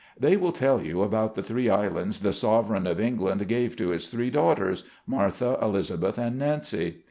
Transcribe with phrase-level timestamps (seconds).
[0.19, 4.07] They will tell you about the three islands the sovereign of England gave to his
[4.07, 6.97] three daughters, Martha, Elizabeth and Nancy.